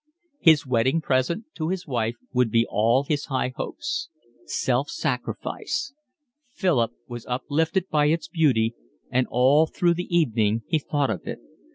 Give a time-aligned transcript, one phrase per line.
[0.39, 4.09] His wedding present to his wife would be all his high hopes.
[4.45, 5.93] Self sacrifice!
[6.49, 8.73] Philip was uplifted by its beauty,
[9.11, 11.37] and all through the evening he thought of it.